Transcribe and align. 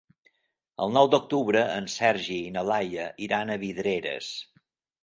El 0.85 0.95
nou 0.95 1.09
d'octubre 1.15 1.61
en 1.75 1.91
Sergi 1.97 2.39
i 2.47 2.51
na 2.57 2.65
Laia 2.73 3.07
iran 3.29 3.55
a 3.55 3.61
Vidreres. 3.67 4.35